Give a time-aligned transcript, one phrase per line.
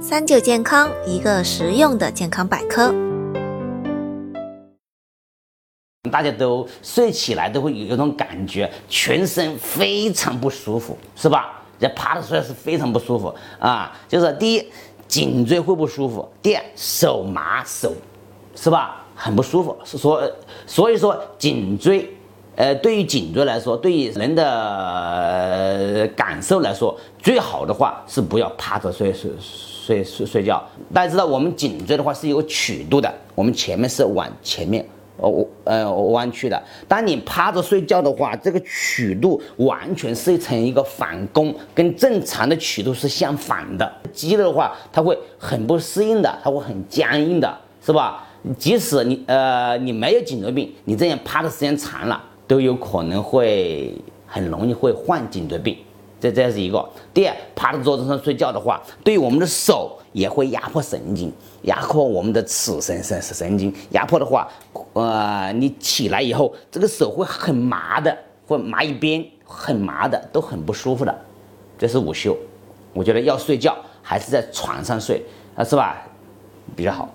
[0.00, 2.94] 三九健康，一个实用的健康百科。
[6.08, 11.60] 大家都睡起来都会有一种感觉，全身非常不舒服，是吧？
[11.80, 13.92] 这趴着睡是非常不舒服啊。
[14.06, 14.64] 就是第一，
[15.08, 17.92] 颈椎会不舒服；第二，手麻手，
[18.54, 19.04] 是吧？
[19.16, 19.76] 很不舒服。
[19.84, 20.32] 所
[20.64, 22.08] 所以说，颈椎，
[22.54, 24.42] 呃，对于颈椎来说，对于人的
[26.08, 30.62] 感受来说，最好的话是不要趴着睡睡睡睡睡觉。
[30.92, 34.84] 大家知道，我们颈椎的话是有曲度的，我们前面是往前面。
[35.20, 36.62] 哦，呃，弯曲的。
[36.86, 43.92] 当你趴着睡觉的话，这个曲度完全是成一个反弓，跟正常的曲度是相反的。
[44.12, 47.52] 肌肉的话，它会很不适应的，它会很僵硬的，
[47.84, 48.24] 是吧？
[48.56, 53.92] 即使你呃你没有颈椎病，你这样趴的时间长了，都有可能会
[54.24, 55.76] 很容易会患颈椎病。
[56.20, 56.88] 这这是一个。
[57.14, 61.32] 第二，趴在桌子上睡觉的话，对我们的手也会压迫神经，
[61.62, 63.72] 压迫我们的尺神神神经。
[63.90, 64.48] 压迫的话，
[64.94, 71.18] 呃，你起来以后，这个手会很麻的，会麻一边，很麻的，都很不舒服的。
[71.76, 72.36] 这是午休，
[72.92, 76.02] 我觉得要睡觉还是在床上睡啊，是吧？
[76.74, 77.08] 比较好。